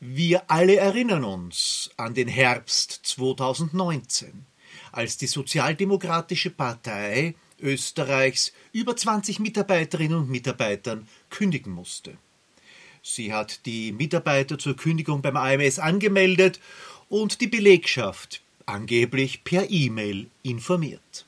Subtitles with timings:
[0.00, 4.46] Wir alle erinnern uns an den Herbst 2019,
[4.92, 12.16] als die Sozialdemokratische Partei Österreichs über 20 Mitarbeiterinnen und Mitarbeitern kündigen musste.
[13.02, 16.60] Sie hat die Mitarbeiter zur Kündigung beim AMS angemeldet
[17.08, 21.26] und die Belegschaft angeblich per E-Mail informiert.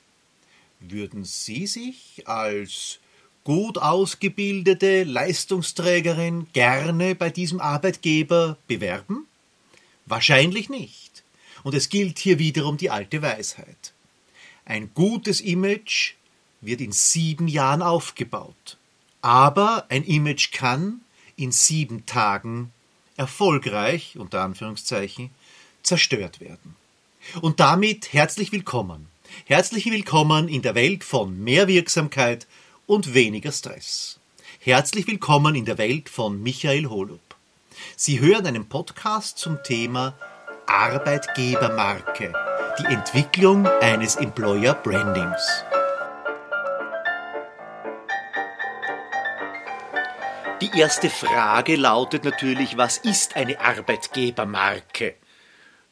[0.79, 3.00] Würden Sie sich als
[3.45, 9.27] gut ausgebildete Leistungsträgerin gerne bei diesem Arbeitgeber bewerben?
[10.07, 11.22] Wahrscheinlich nicht.
[11.62, 13.93] Und es gilt hier wiederum die alte Weisheit.
[14.64, 16.14] Ein gutes Image
[16.61, 18.76] wird in sieben Jahren aufgebaut.
[19.22, 21.00] Aber ein Image kann
[21.36, 22.72] in sieben Tagen
[23.17, 25.31] erfolgreich, unter Anführungszeichen,
[25.82, 26.76] zerstört werden.
[27.40, 29.09] Und damit herzlich willkommen.
[29.45, 32.47] Herzlich willkommen in der Welt von mehr Wirksamkeit
[32.91, 34.19] und weniger Stress.
[34.58, 37.20] Herzlich willkommen in der Welt von Michael Holub.
[37.94, 40.12] Sie hören einen Podcast zum Thema
[40.67, 42.33] Arbeitgebermarke,
[42.81, 45.41] die Entwicklung eines Employer Brandings.
[50.61, 55.15] Die erste Frage lautet natürlich, was ist eine Arbeitgebermarke?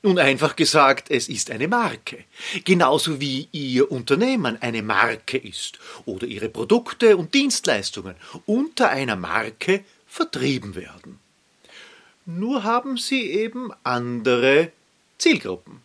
[0.03, 2.25] Nun einfach gesagt, es ist eine Marke.
[2.65, 8.15] Genauso wie Ihr Unternehmen eine Marke ist oder Ihre Produkte und Dienstleistungen
[8.47, 11.19] unter einer Marke vertrieben werden.
[12.27, 14.71] Nur haben Sie eben andere
[15.19, 15.81] Zielgruppen.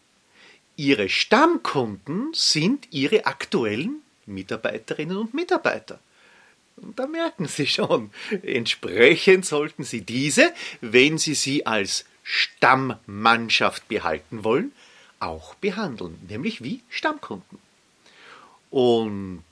[0.75, 5.99] Ihre Stammkunden sind Ihre aktuellen Mitarbeiterinnen und Mitarbeiter.
[6.75, 8.11] Da merken Sie schon,
[8.43, 14.71] entsprechend sollten Sie diese, wenn Sie sie als Stammmannschaft behalten wollen,
[15.19, 17.59] auch behandeln, nämlich wie Stammkunden.
[18.71, 19.43] Und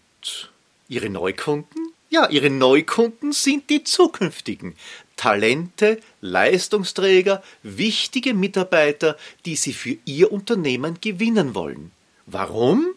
[0.87, 1.93] ihre Neukunden?
[2.09, 4.75] Ja, ihre Neukunden sind die zukünftigen
[5.15, 11.91] Talente, Leistungsträger, wichtige Mitarbeiter, die sie für ihr Unternehmen gewinnen wollen.
[12.25, 12.87] Warum?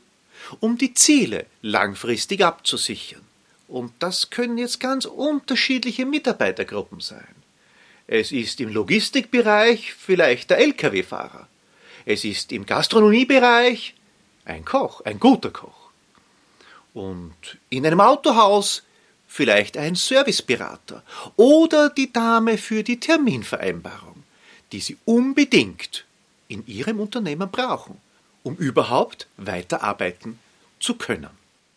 [0.61, 3.21] Um die Ziele langfristig abzusichern.
[3.69, 7.35] Und das können jetzt ganz unterschiedliche Mitarbeitergruppen sein.
[8.07, 11.49] Es ist im Logistikbereich vielleicht der Lkw-Fahrer.
[12.05, 13.95] Es ist im Gastronomiebereich
[14.45, 15.91] ein Koch, ein guter Koch.
[16.93, 18.83] Und in einem Autohaus
[19.27, 21.03] vielleicht ein Serviceberater
[21.37, 24.23] oder die Dame für die Terminvereinbarung,
[24.71, 26.05] die Sie unbedingt
[26.47, 28.01] in Ihrem Unternehmen brauchen,
[28.43, 30.39] um überhaupt weiterarbeiten
[30.79, 31.31] zu können.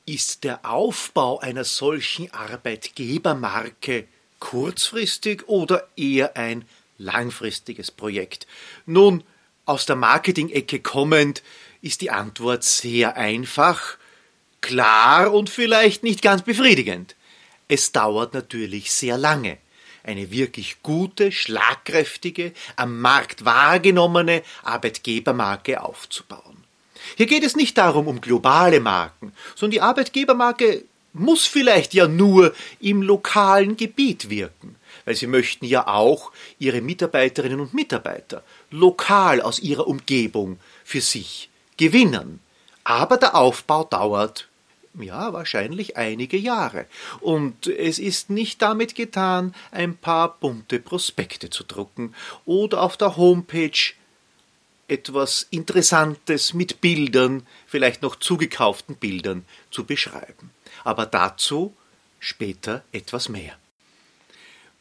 [0.05, 4.07] Ist der Aufbau einer solchen Arbeitgebermarke
[4.39, 6.65] kurzfristig oder eher ein
[6.97, 8.47] langfristiges Projekt?
[8.85, 9.23] Nun,
[9.65, 11.43] aus der Marketing-Ecke kommend
[11.81, 13.97] ist die Antwort sehr einfach,
[14.61, 17.15] klar und vielleicht nicht ganz befriedigend.
[17.67, 19.57] Es dauert natürlich sehr lange,
[20.03, 26.63] eine wirklich gute, schlagkräftige, am Markt wahrgenommene Arbeitgebermarke aufzubauen.
[27.15, 30.83] Hier geht es nicht darum um globale Marken, sondern die Arbeitgebermarke
[31.19, 37.59] muss vielleicht ja nur im lokalen Gebiet wirken, weil sie möchten ja auch ihre Mitarbeiterinnen
[37.59, 42.39] und Mitarbeiter lokal aus ihrer Umgebung für sich gewinnen.
[42.83, 44.47] Aber der Aufbau dauert
[44.99, 46.87] ja, wahrscheinlich einige Jahre.
[47.19, 53.17] Und es ist nicht damit getan, ein paar bunte Prospekte zu drucken oder auf der
[53.17, 53.93] Homepage
[54.87, 60.49] etwas Interessantes mit Bildern, vielleicht noch zugekauften Bildern zu beschreiben
[60.83, 61.75] aber dazu
[62.19, 63.57] später etwas mehr.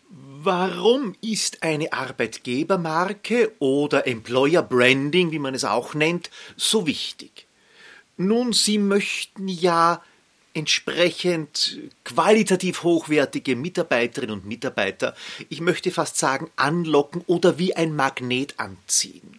[0.09, 7.47] Warum ist eine Arbeitgebermarke oder Employer Branding, wie man es auch nennt, so wichtig?
[8.17, 10.03] Nun, Sie möchten ja
[10.55, 15.15] entsprechend qualitativ hochwertige Mitarbeiterinnen und Mitarbeiter,
[15.51, 19.39] ich möchte fast sagen, anlocken oder wie ein Magnet anziehen.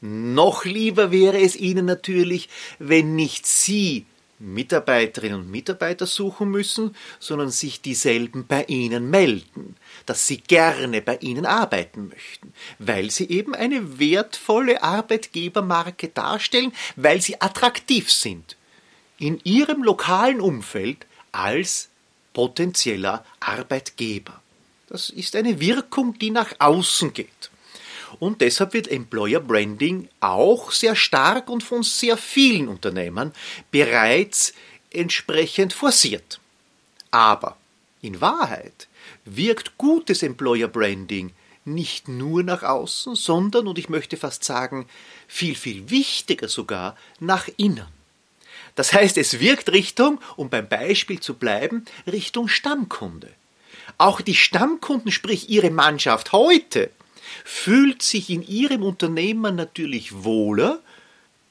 [0.00, 2.48] Noch lieber wäre es Ihnen natürlich,
[2.78, 4.06] wenn nicht Sie
[4.42, 11.16] Mitarbeiterinnen und Mitarbeiter suchen müssen, sondern sich dieselben bei Ihnen melden, dass Sie gerne bei
[11.18, 18.56] Ihnen arbeiten möchten, weil Sie eben eine wertvolle Arbeitgebermarke darstellen, weil Sie attraktiv sind
[19.18, 21.88] in Ihrem lokalen Umfeld als
[22.32, 24.40] potenzieller Arbeitgeber.
[24.88, 27.51] Das ist eine Wirkung, die nach außen geht.
[28.18, 33.32] Und deshalb wird Employer Branding auch sehr stark und von sehr vielen Unternehmen
[33.70, 34.52] bereits
[34.90, 36.40] entsprechend forciert.
[37.10, 37.56] Aber
[38.00, 38.88] in Wahrheit
[39.24, 41.32] wirkt gutes Employer Branding
[41.64, 44.88] nicht nur nach außen, sondern, und ich möchte fast sagen,
[45.28, 47.86] viel, viel wichtiger sogar, nach innen.
[48.74, 53.28] Das heißt, es wirkt Richtung, um beim Beispiel zu bleiben, Richtung Stammkunde.
[53.98, 56.90] Auch die Stammkunden, sprich ihre Mannschaft heute,
[57.44, 60.80] fühlt sich in ihrem Unternehmen natürlich wohler,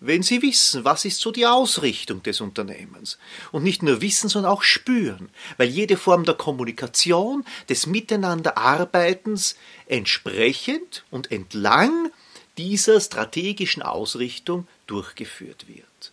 [0.02, 3.20] wenn sie wissen, was ist so die Ausrichtung des Unternehmens.
[3.52, 9.56] Und nicht nur wissen, sondern auch spüren, weil jede Form der Kommunikation, des Miteinanderarbeitens
[9.86, 12.12] entsprechend und entlang
[12.58, 16.12] dieser strategischen Ausrichtung durchgeführt wird.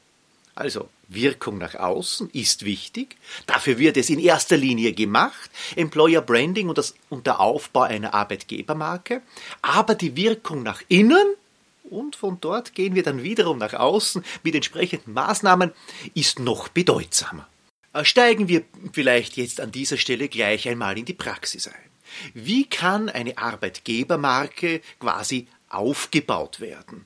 [0.54, 3.16] Also Wirkung nach außen ist wichtig.
[3.46, 5.50] Dafür wird es in erster Linie gemacht.
[5.74, 9.22] Employer Branding und, das, und der Aufbau einer Arbeitgebermarke.
[9.62, 11.34] Aber die Wirkung nach innen
[11.90, 15.72] und von dort gehen wir dann wiederum nach außen mit entsprechenden Maßnahmen,
[16.14, 17.48] ist noch bedeutsamer.
[17.92, 18.62] Äh, steigen wir
[18.92, 21.74] vielleicht jetzt an dieser Stelle gleich einmal in die Praxis ein.
[22.34, 27.04] Wie kann eine Arbeitgebermarke quasi aufgebaut werden?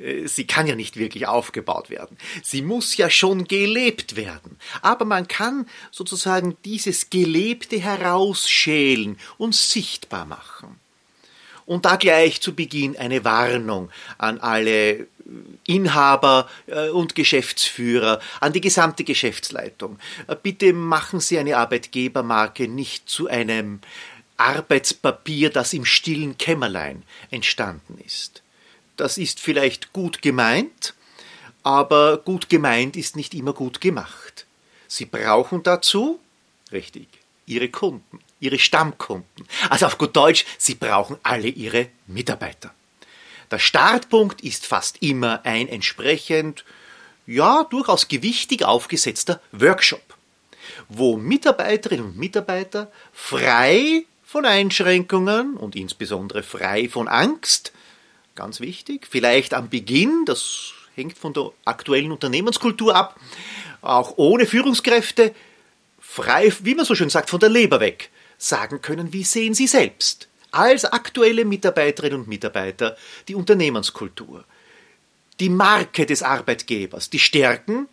[0.00, 2.16] Äh, sie kann ja nicht wirklich aufgebaut werden.
[2.42, 4.56] Sie muss ja schon gelebt werden.
[4.82, 10.78] Aber man kann sozusagen dieses Gelebte herausschälen und sichtbar machen.
[11.66, 15.06] Und da gleich zu Beginn eine Warnung an alle
[15.66, 19.98] Inhaber äh, und Geschäftsführer, an die gesamte Geschäftsleitung.
[20.26, 23.80] Äh, bitte machen Sie eine Arbeitgebermarke nicht zu einem
[24.36, 28.42] Arbeitspapier, das im stillen Kämmerlein entstanden ist.
[29.00, 30.94] Das ist vielleicht gut gemeint,
[31.62, 34.46] aber gut gemeint ist nicht immer gut gemacht.
[34.88, 36.20] Sie brauchen dazu,
[36.70, 37.08] richtig,
[37.46, 39.46] Ihre Kunden ihre Stammkunden.
[39.68, 42.74] Also auf gut Deutsch, sie brauchen alle ihre Mitarbeiter.
[43.50, 46.64] Der Startpunkt ist fast immer ein entsprechend,
[47.26, 50.02] ja, durchaus gewichtig aufgesetzter Workshop,
[50.88, 57.72] wo Mitarbeiterinnen und Mitarbeiter frei von Einschränkungen und insbesondere frei von Angst,
[58.34, 63.18] ganz wichtig, vielleicht am Beginn, das hängt von der aktuellen Unternehmenskultur ab,
[63.82, 65.34] auch ohne Führungskräfte,
[66.00, 69.66] frei, wie man so schön sagt, von der Leber weg, sagen können, wie sehen Sie
[69.66, 72.96] selbst als aktuelle Mitarbeiterinnen und Mitarbeiter
[73.28, 74.44] die Unternehmenskultur,
[75.38, 77.88] die Marke des Arbeitgebers, die Stärken,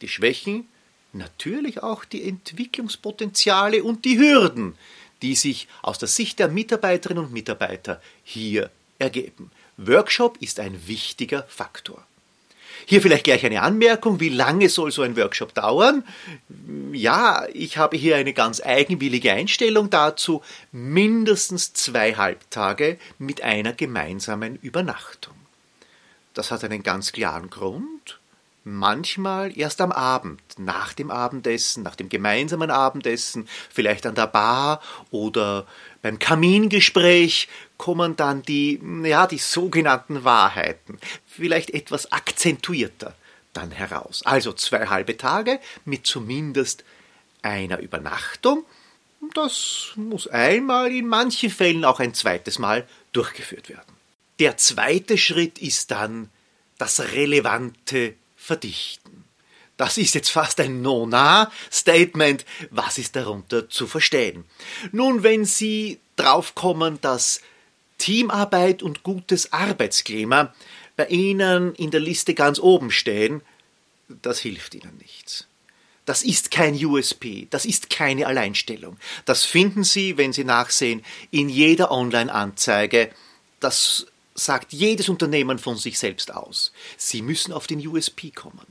[0.00, 0.68] die Schwächen,
[1.12, 4.76] natürlich auch die Entwicklungspotenziale und die Hürden,
[5.22, 9.50] die sich aus der Sicht der Mitarbeiterinnen und Mitarbeiter hier ergeben.
[9.76, 12.02] Workshop ist ein wichtiger Faktor.
[12.88, 16.04] Hier vielleicht gleich eine Anmerkung, wie lange soll so ein Workshop dauern?
[16.92, 24.56] Ja, ich habe hier eine ganz eigenwillige Einstellung dazu, mindestens zwei Halbtage mit einer gemeinsamen
[24.56, 25.34] Übernachtung.
[26.34, 28.20] Das hat einen ganz klaren Grund.
[28.62, 34.80] Manchmal erst am Abend, nach dem Abendessen, nach dem gemeinsamen Abendessen, vielleicht an der Bar
[35.10, 35.66] oder
[36.06, 37.48] beim Kamingespräch
[37.78, 43.16] kommen dann die, ja, die sogenannten Wahrheiten, vielleicht etwas akzentuierter
[43.52, 44.22] dann heraus.
[44.24, 46.84] Also zwei halbe Tage mit zumindest
[47.42, 48.64] einer Übernachtung.
[49.34, 53.96] Das muss einmal, in manchen Fällen auch ein zweites Mal durchgeführt werden.
[54.38, 56.30] Der zweite Schritt ist dann
[56.78, 59.15] das relevante Verdichten.
[59.76, 62.44] Das ist jetzt fast ein No-Nah-Statement.
[62.70, 64.44] Was ist darunter zu verstehen?
[64.92, 67.40] Nun, wenn Sie draufkommen, dass
[67.98, 70.54] Teamarbeit und gutes Arbeitsklima
[70.96, 73.42] bei Ihnen in der Liste ganz oben stehen,
[74.08, 75.46] das hilft Ihnen nichts.
[76.06, 78.96] Das ist kein USP, das ist keine Alleinstellung.
[79.24, 83.10] Das finden Sie, wenn Sie nachsehen, in jeder Online-Anzeige.
[83.58, 86.72] Das sagt jedes Unternehmen von sich selbst aus.
[86.96, 88.66] Sie müssen auf den USP kommen.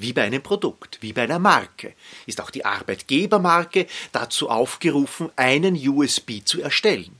[0.00, 5.76] Wie bei einem Produkt, wie bei einer Marke, ist auch die Arbeitgebermarke dazu aufgerufen, einen
[5.76, 7.14] USB zu erstellen,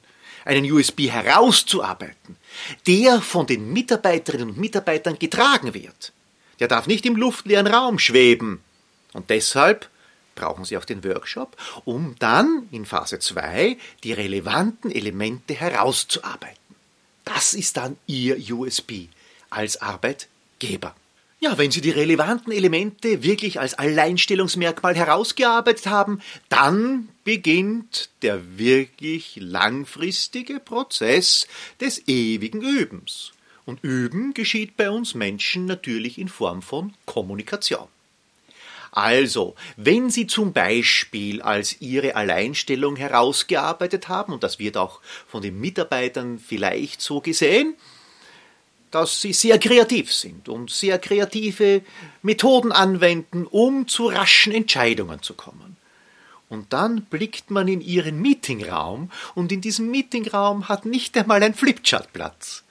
[0.47, 2.37] einen USB herauszuarbeiten,
[2.87, 6.13] der von den Mitarbeiterinnen und Mitarbeitern getragen wird.
[6.59, 8.63] Der darf nicht im luftleeren Raum schweben.
[9.13, 9.91] Und deshalb
[10.35, 16.57] brauchen Sie auch den Workshop, um dann in Phase 2 die relevanten Elemente herauszuarbeiten.
[17.27, 19.09] Das ist dann Ihr USB
[19.51, 20.95] als Arbeitgeber.
[21.43, 26.21] Ja, wenn Sie die relevanten Elemente wirklich als Alleinstellungsmerkmal herausgearbeitet haben,
[26.51, 31.49] dann beginnt der wirklich langfristige Prozess
[31.81, 33.33] des ewigen Übens.
[33.65, 37.89] Und Üben geschieht bei uns Menschen natürlich in Form von Kommunikation.
[38.93, 45.41] Also, wenn Sie zum Beispiel als Ihre Alleinstellung herausgearbeitet haben, und das wird auch von
[45.41, 47.77] den Mitarbeitern vielleicht so gesehen,
[48.91, 51.83] dass sie sehr kreativ sind und sehr kreative
[52.23, 55.77] Methoden anwenden, um zu raschen Entscheidungen zu kommen.
[56.49, 61.55] Und dann blickt man in ihren Meetingraum und in diesem Meetingraum hat nicht einmal ein
[61.55, 62.65] Flipchart Platz.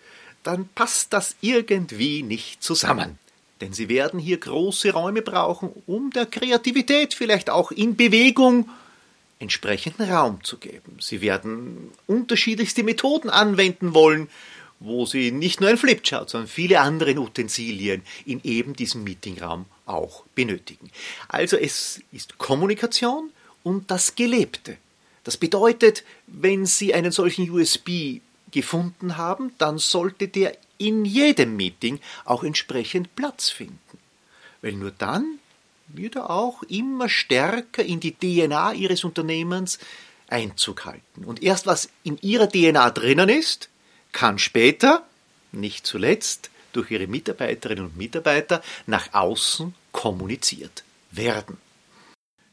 [0.43, 3.17] Dann passt das irgendwie nicht zusammen.
[3.61, 8.69] Denn sie werden hier große Räume brauchen, um der Kreativität vielleicht auch in Bewegung
[9.39, 10.97] entsprechenden Raum zu geben.
[10.99, 14.29] Sie werden unterschiedlichste Methoden anwenden wollen,
[14.79, 20.23] wo Sie nicht nur ein Flipchart, sondern viele andere Utensilien in eben diesem Meetingraum auch
[20.35, 20.89] benötigen.
[21.27, 23.31] Also es ist Kommunikation
[23.63, 24.77] und das Gelebte.
[25.23, 28.21] Das bedeutet, wenn Sie einen solchen USB
[28.51, 33.77] gefunden haben, dann sollte der in jedem Meeting auch entsprechend Platz finden.
[34.61, 35.39] Weil nur dann
[35.87, 39.79] wird er auch immer stärker in die DNA Ihres Unternehmens
[40.27, 41.25] Einzug halten.
[41.25, 43.68] Und erst was in Ihrer DNA drinnen ist,
[44.11, 45.05] kann später,
[45.51, 51.57] nicht zuletzt, durch Ihre Mitarbeiterinnen und Mitarbeiter nach außen kommuniziert werden.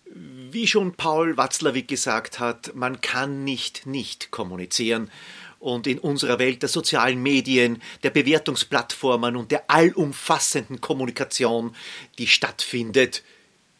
[0.04, 5.10] Wie schon Paul Watzlawick gesagt hat, man kann nicht nicht kommunizieren.
[5.58, 11.74] Und in unserer Welt der sozialen Medien, der Bewertungsplattformen und der allumfassenden Kommunikation,
[12.18, 13.22] die stattfindet,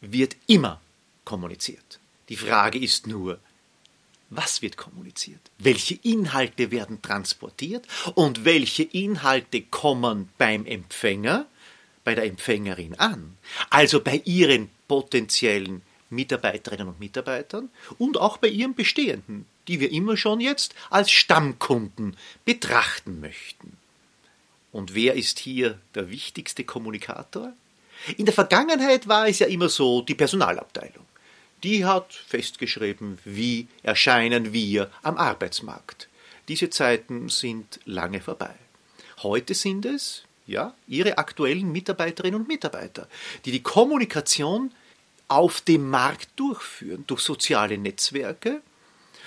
[0.01, 0.81] wird immer
[1.23, 1.99] kommuniziert.
[2.29, 3.39] Die Frage ist nur,
[4.29, 5.39] was wird kommuniziert?
[5.57, 11.45] Welche Inhalte werden transportiert und welche Inhalte kommen beim Empfänger,
[12.03, 13.37] bei der Empfängerin an?
[13.69, 20.17] Also bei ihren potenziellen Mitarbeiterinnen und Mitarbeitern und auch bei ihren bestehenden, die wir immer
[20.17, 22.15] schon jetzt als Stammkunden
[22.45, 23.77] betrachten möchten.
[24.71, 27.53] Und wer ist hier der wichtigste Kommunikator?
[28.17, 31.06] In der Vergangenheit war es ja immer so die Personalabteilung.
[31.63, 36.07] Die hat festgeschrieben, wie erscheinen wir am Arbeitsmarkt.
[36.47, 38.53] Diese Zeiten sind lange vorbei.
[39.23, 43.07] Heute sind es, ja, ihre aktuellen Mitarbeiterinnen und Mitarbeiter,
[43.45, 44.71] die die Kommunikation
[45.27, 48.61] auf dem Markt durchführen, durch soziale Netzwerke,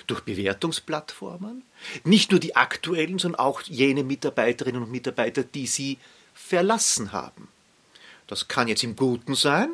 [0.07, 1.63] durch Bewertungsplattformen,
[2.03, 5.97] nicht nur die aktuellen, sondern auch jene Mitarbeiterinnen und Mitarbeiter, die sie
[6.33, 7.49] verlassen haben.
[8.27, 9.69] Das kann jetzt im Guten sein,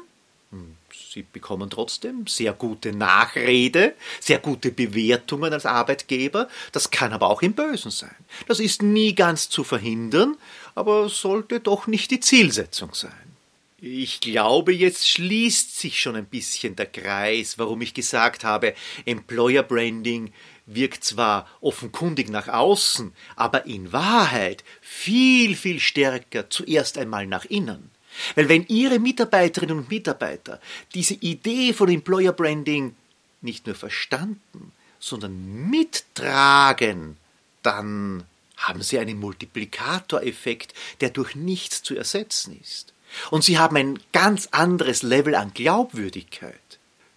[0.51, 0.76] hm,
[1.17, 6.47] Sie bekommen trotzdem sehr gute Nachrede, sehr gute Bewertungen als Arbeitgeber.
[6.73, 8.15] Das kann aber auch im Bösen sein.
[8.47, 10.37] Das ist nie ganz zu verhindern,
[10.75, 13.33] aber sollte doch nicht die Zielsetzung sein.
[13.81, 19.63] Ich glaube, jetzt schließt sich schon ein bisschen der Kreis, warum ich gesagt habe, Employer
[19.63, 20.31] Branding
[20.67, 27.89] wirkt zwar offenkundig nach außen, aber in Wahrheit viel, viel stärker zuerst einmal nach innen.
[28.35, 30.59] Weil wenn Ihre Mitarbeiterinnen und Mitarbeiter
[30.93, 32.95] diese Idee von Employer Branding
[33.41, 37.17] nicht nur verstanden, sondern mittragen,
[37.63, 38.23] dann
[38.57, 42.93] haben Sie einen Multiplikatoreffekt, der durch nichts zu ersetzen ist.
[43.31, 46.53] Und sie haben ein ganz anderes Level an Glaubwürdigkeit.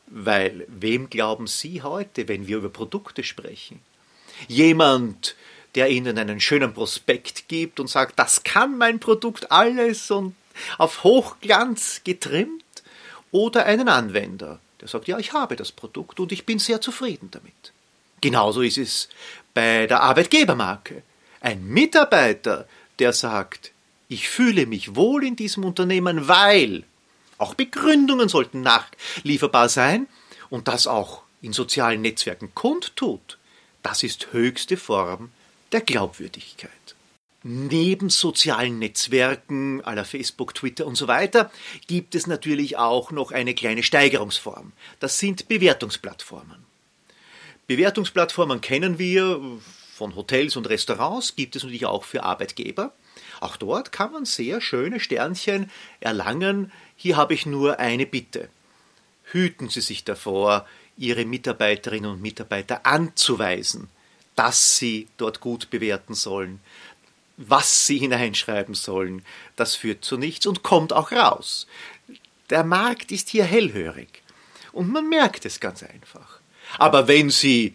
[0.07, 3.81] Weil wem glauben Sie heute, wenn wir über Produkte sprechen?
[4.49, 5.37] Jemand,
[5.75, 10.35] der Ihnen einen schönen Prospekt gibt und sagt, das kann mein Produkt alles und
[10.79, 12.65] auf Hochglanz getrimmt,
[13.33, 17.29] oder einen Anwender, der sagt, ja, ich habe das Produkt und ich bin sehr zufrieden
[17.31, 17.73] damit.
[18.21, 19.09] Genauso ist es
[19.55, 21.03] bei der Arbeitgebermarke.
[21.41, 23.73] Ein Mitarbeiter, der sagt,
[24.09, 26.85] ich fühle mich wohl in diesem Unternehmen, weil
[27.39, 30.07] auch Begründungen sollten nachlieferbar sein
[30.51, 33.39] und das auch in sozialen Netzwerken kundtut.
[33.83, 35.31] Das ist höchste Form
[35.73, 36.71] der Glaubwürdigkeit.
[37.43, 41.51] Neben sozialen Netzwerken aller Facebook, Twitter und so weiter
[41.87, 44.73] gibt es natürlich auch noch eine kleine Steigerungsform.
[44.99, 46.67] Das sind Bewertungsplattformen.
[47.67, 49.41] Bewertungsplattformen kennen wir
[49.95, 52.93] von Hotels und Restaurants, gibt es natürlich auch für Arbeitgeber.
[53.41, 55.71] Auch dort kann man sehr schöne Sternchen
[56.01, 56.73] erlangen.
[56.97, 58.51] Hier habe ich nur eine Bitte.
[59.25, 60.67] Hüten Sie sich davor,
[60.99, 63.89] Ihre Mitarbeiterinnen und Mitarbeiter anzuweisen,
[64.37, 66.61] dass sie dort gut bewerten sollen,
[67.49, 69.23] was sie hineinschreiben sollen.
[69.57, 71.67] Das führt zu nichts und kommt auch raus.
[72.51, 74.23] Der Markt ist hier hellhörig.
[74.73, 76.41] Und man merkt es ganz einfach.
[76.79, 77.75] Aber wenn Sie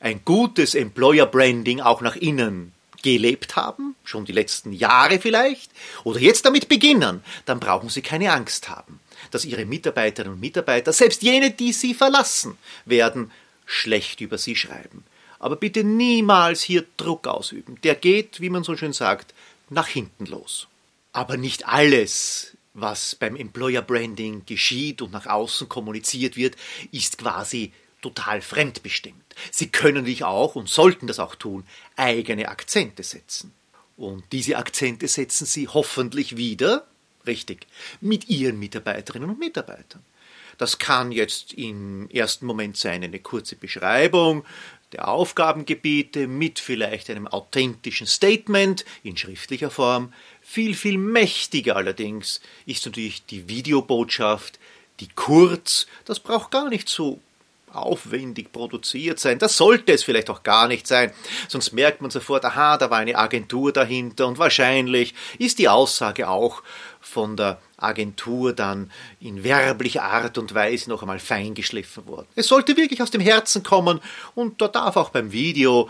[0.00, 5.70] ein gutes Employer Branding auch nach innen gelebt haben, schon die letzten Jahre vielleicht,
[6.04, 10.92] oder jetzt damit beginnen, dann brauchen Sie keine Angst haben, dass Ihre Mitarbeiterinnen und Mitarbeiter,
[10.92, 13.30] selbst jene, die Sie verlassen, werden
[13.66, 15.04] schlecht über Sie schreiben.
[15.38, 17.78] Aber bitte niemals hier Druck ausüben.
[17.82, 19.34] Der geht, wie man so schön sagt,
[19.70, 20.68] nach hinten los.
[21.12, 26.56] Aber nicht alles, was beim Employer Branding geschieht und nach außen kommuniziert wird,
[26.90, 27.72] ist quasi
[28.02, 29.24] total fremdbestimmt.
[29.50, 31.64] Sie können dich auch und sollten das auch tun,
[31.96, 33.52] eigene Akzente setzen.
[33.96, 36.86] Und diese Akzente setzen Sie hoffentlich wieder,
[37.26, 37.66] richtig,
[38.00, 40.04] mit Ihren Mitarbeiterinnen und Mitarbeitern.
[40.58, 44.44] Das kann jetzt im ersten Moment sein eine kurze Beschreibung
[44.94, 50.12] der Aufgabengebiete mit vielleicht einem authentischen Statement in schriftlicher Form.
[50.40, 54.60] Viel, viel mächtiger allerdings ist natürlich die Videobotschaft,
[55.00, 57.20] die kurz, das braucht gar nicht so
[57.74, 59.38] aufwendig produziert sein.
[59.38, 61.12] Das sollte es vielleicht auch gar nicht sein.
[61.48, 66.28] Sonst merkt man sofort, aha, da war eine Agentur dahinter und wahrscheinlich ist die Aussage
[66.28, 66.62] auch
[67.00, 68.90] von der Agentur dann
[69.20, 72.26] in werblicher Art und Weise noch einmal feingeschliffen worden.
[72.34, 74.00] Es sollte wirklich aus dem Herzen kommen
[74.34, 75.88] und da darf auch beim Video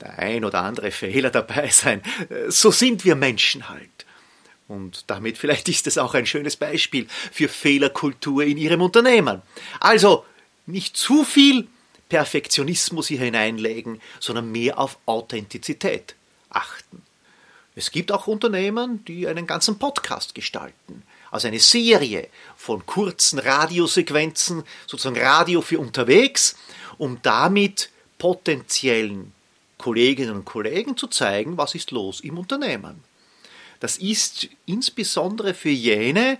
[0.00, 2.02] der ein oder andere Fehler dabei sein.
[2.48, 3.90] So sind wir Menschen halt.
[4.68, 9.42] Und damit vielleicht ist es auch ein schönes Beispiel für Fehlerkultur in Ihrem Unternehmen.
[9.80, 10.24] Also
[10.66, 11.68] nicht zu viel
[12.08, 16.14] Perfektionismus hier hineinlegen, sondern mehr auf Authentizität
[16.50, 17.02] achten.
[17.74, 24.62] Es gibt auch Unternehmen, die einen ganzen Podcast gestalten, also eine Serie von kurzen Radiosequenzen,
[24.86, 26.56] sozusagen Radio für unterwegs,
[26.96, 29.32] um damit potenziellen
[29.78, 33.04] Kolleginnen und Kollegen zu zeigen, was ist los im Unternehmen.
[33.80, 36.38] Das ist insbesondere für jene,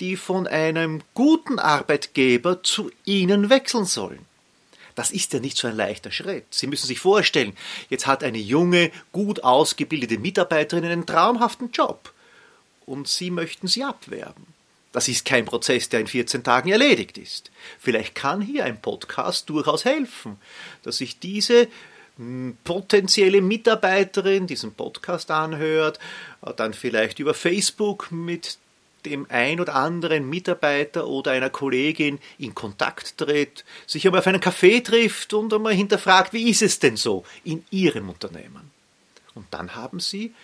[0.00, 4.26] die von einem guten Arbeitgeber zu Ihnen wechseln sollen.
[4.94, 6.46] Das ist ja nicht so ein leichter Schritt.
[6.50, 7.56] Sie müssen sich vorstellen,
[7.88, 12.12] jetzt hat eine junge, gut ausgebildete Mitarbeiterin einen traumhaften Job
[12.84, 14.46] und Sie möchten sie abwerben.
[14.90, 17.50] Das ist kein Prozess, der in 14 Tagen erledigt ist.
[17.78, 20.38] Vielleicht kann hier ein Podcast durchaus helfen,
[20.82, 21.68] dass sich diese
[22.64, 26.00] potenzielle Mitarbeiterin diesen Podcast anhört,
[26.56, 28.58] dann vielleicht über Facebook mit
[29.08, 34.40] dem ein oder anderen Mitarbeiter oder einer Kollegin in Kontakt tritt, sich einmal auf einen
[34.40, 38.70] Kaffee trifft und einmal hinterfragt, wie ist es denn so in Ihrem Unternehmen?
[39.34, 40.34] Und dann haben Sie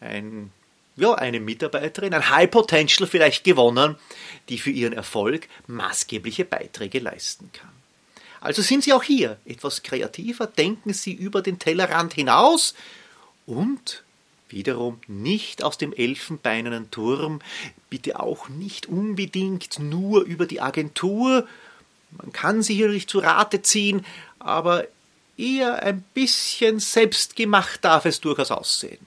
[0.00, 0.50] ein,
[0.96, 3.96] ja, eine Mitarbeiterin, ein High Potential vielleicht gewonnen,
[4.48, 7.70] die für Ihren Erfolg maßgebliche Beiträge leisten kann.
[8.40, 12.74] Also sind Sie auch hier etwas kreativer, denken Sie über den Tellerrand hinaus
[13.44, 14.04] und
[14.48, 17.40] wiederum nicht aus dem elfenbeinernen Turm,
[17.90, 21.46] bitte auch nicht unbedingt nur über die Agentur,
[22.12, 24.04] man kann sie hier nicht zu Rate ziehen,
[24.38, 24.86] aber
[25.36, 29.04] eher ein bisschen selbstgemacht darf es durchaus aussehen.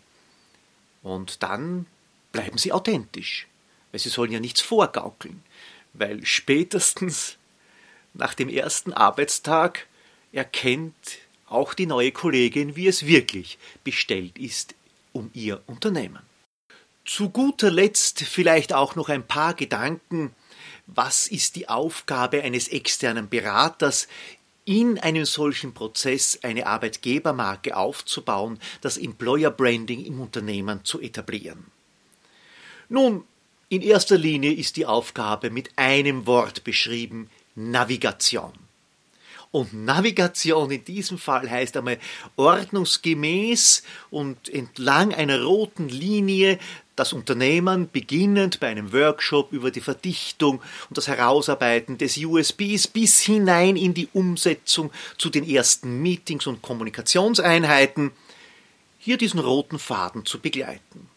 [1.02, 1.86] Und dann
[2.32, 3.48] bleiben Sie authentisch,
[3.92, 5.42] weil Sie sollen ja nichts vorgaukeln,
[5.94, 7.38] weil spätestens
[8.14, 9.88] nach dem ersten Arbeitstag
[10.32, 10.94] erkennt
[11.48, 14.76] auch die neue Kollegin, wie es wirklich bestellt ist
[15.12, 16.22] um ihr Unternehmen.
[17.06, 20.36] Zu guter Letzt vielleicht auch noch ein paar Gedanken,
[20.86, 24.08] was ist die Aufgabe eines externen Beraters
[24.66, 31.66] in einem solchen Prozess eine Arbeitgebermarke aufzubauen, das Employer Branding im Unternehmen zu etablieren.
[32.88, 33.24] Nun,
[33.70, 38.54] in erster Linie ist die Aufgabe mit einem Wort beschrieben Navigation.
[39.52, 41.98] Und Navigation in diesem Fall heißt einmal
[42.36, 43.82] ordnungsgemäß
[44.12, 46.60] und entlang einer roten Linie
[46.96, 53.22] das Unternehmen, beginnend bei einem Workshop über die Verdichtung und das Herausarbeiten des USBs bis
[53.22, 58.12] hinein in die Umsetzung zu den ersten Meetings und Kommunikationseinheiten,
[59.00, 61.10] hier diesen roten Faden zu begleiten.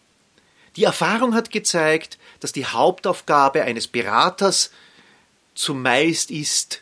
[0.77, 4.71] Die Erfahrung hat gezeigt, dass die Hauptaufgabe eines Beraters
[5.55, 6.82] zumeist ist,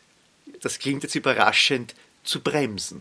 [0.61, 1.95] das klingt jetzt überraschend,
[2.25, 3.01] zu bremsen.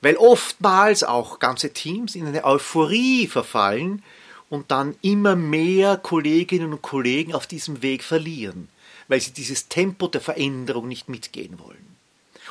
[0.00, 4.02] Weil oftmals auch ganze Teams in eine Euphorie verfallen
[4.48, 8.68] und dann immer mehr Kolleginnen und Kollegen auf diesem Weg verlieren,
[9.08, 11.90] weil sie dieses Tempo der Veränderung nicht mitgehen wollen.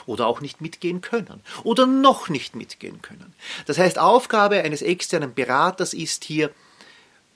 [0.05, 1.41] Oder auch nicht mitgehen können.
[1.63, 3.33] Oder noch nicht mitgehen können.
[3.65, 6.51] Das heißt, Aufgabe eines externen Beraters ist hier,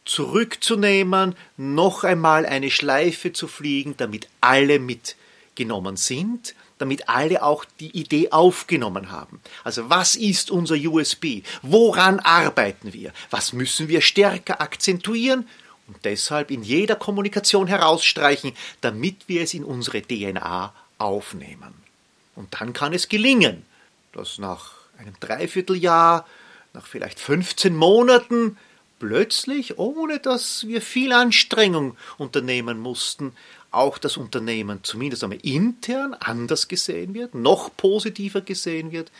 [0.05, 5.15] zurückzunehmen, noch einmal eine Schleife zu fliegen, damit alle mit
[5.55, 9.39] genommen sind, damit alle auch die Idee aufgenommen haben.
[9.63, 11.43] Also was ist unser USB?
[11.61, 13.13] Woran arbeiten wir?
[13.29, 15.47] Was müssen wir stärker akzentuieren?
[15.87, 21.73] Und deshalb in jeder Kommunikation herausstreichen, damit wir es in unsere DNA aufnehmen.
[22.35, 23.65] Und dann kann es gelingen,
[24.13, 26.25] dass nach einem Dreivierteljahr,
[26.73, 28.57] nach vielleicht 15 Monaten,
[28.99, 33.33] plötzlich, ohne dass wir viel Anstrengung unternehmen mussten,
[33.73, 39.11] auch das Unternehmen zumindest einmal intern anders gesehen wird, noch positiver gesehen wird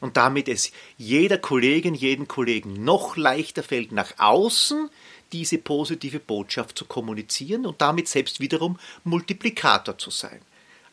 [0.00, 4.90] und damit es jeder Kollegin, jeden Kollegen noch leichter fällt, nach außen
[5.32, 10.40] diese positive Botschaft zu kommunizieren und damit selbst wiederum Multiplikator zu sein.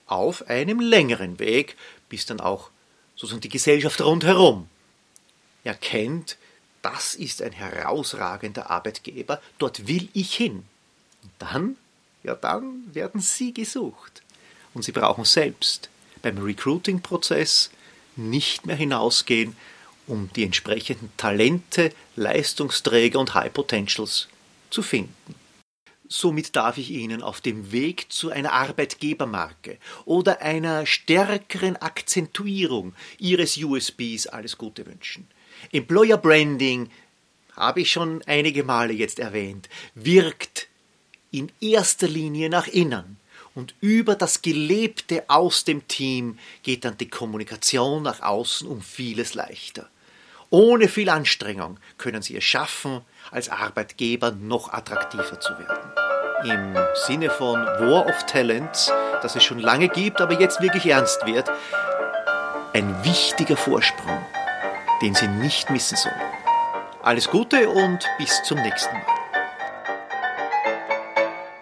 [0.06, 1.75] Auf einem längeren Weg,
[2.10, 2.69] bis dann auch
[3.15, 4.69] sozusagen die Gesellschaft rundherum
[5.63, 6.38] erkennt,
[6.82, 10.63] das ist ein herausragender Arbeitgeber, dort will ich hin.
[11.23, 11.77] Und dann
[12.27, 14.21] ja dann werden Sie gesucht.
[14.73, 15.89] Und Sie brauchen selbst
[16.21, 17.71] beim Recruiting-Prozess
[18.15, 19.55] nicht mehr hinausgehen,
[20.05, 24.27] um die entsprechenden Talente, Leistungsträger und High Potentials
[24.69, 25.35] zu finden.
[26.09, 33.57] Somit darf ich Ihnen auf dem Weg zu einer Arbeitgebermarke oder einer stärkeren Akzentuierung Ihres
[33.57, 35.27] USBs alles Gute wünschen.
[35.71, 36.89] Employer Branding,
[37.57, 40.67] habe ich schon einige Male jetzt erwähnt, wirkt
[41.38, 43.17] in erster Linie nach innen.
[43.56, 49.34] Und über das Gelebte aus dem Team geht dann die Kommunikation nach außen um vieles
[49.34, 49.89] leichter.
[50.50, 55.91] Ohne viel Anstrengung können Sie es schaffen, als Arbeitgeber noch attraktiver zu werden.
[56.43, 61.26] Im Sinne von War of Talents, das es schon lange gibt, aber jetzt wirklich ernst
[61.26, 61.50] wird,
[62.73, 64.23] ein wichtiger Vorsprung,
[65.02, 66.15] den Sie nicht missen sollen.
[67.02, 69.16] Alles Gute und bis zum nächsten Mal.